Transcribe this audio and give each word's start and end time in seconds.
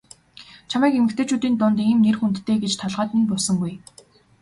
Чамайг 0.69 0.93
эмэгтэйчүүдийн 0.99 1.55
дунд 1.57 1.77
ийм 1.89 1.99
нэр 2.05 2.15
хүндтэй 2.19 2.57
гэж 2.63 2.73
толгойд 2.77 3.11
минь 3.13 3.29
буусангүй. 3.29 3.73